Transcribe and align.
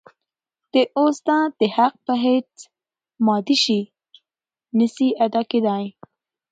د 0.73 0.75
استاد 1.03 1.49
د 1.59 1.61
حق 1.75 1.93
په 2.05 2.13
هيڅ 2.25 2.51
مادي 3.25 3.57
شي 3.63 3.79
نسي 4.77 5.09
ادا 5.25 5.41
کيدای. 5.51 5.85